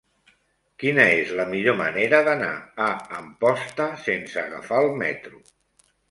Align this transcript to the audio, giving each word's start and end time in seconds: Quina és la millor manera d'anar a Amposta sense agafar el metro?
Quina 0.83 1.03
és 1.17 1.33
la 1.39 1.43
millor 1.49 1.75
manera 1.81 2.21
d'anar 2.27 2.49
a 2.85 2.87
Amposta 3.17 3.87
sense 4.05 4.39
agafar 4.47 4.79
el 4.87 4.91
metro? 5.03 5.39